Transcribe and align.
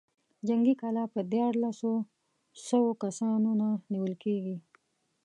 جنګي 0.47 0.73
کلا 0.81 1.03
په 1.13 1.19
ديارلسو 1.31 1.91
سوو 2.67 2.91
کسانو 3.03 3.51
نه 3.61 3.67
نېول 3.91 4.13
کېږي. 4.23 4.57